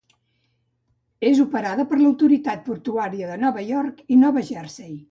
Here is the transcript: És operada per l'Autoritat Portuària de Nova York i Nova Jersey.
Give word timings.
És 1.31 1.41
operada 1.43 1.85
per 1.93 2.01
l'Autoritat 2.01 2.65
Portuària 2.71 3.31
de 3.35 3.39
Nova 3.47 3.71
York 3.71 4.07
i 4.17 4.21
Nova 4.27 4.49
Jersey. 4.53 4.95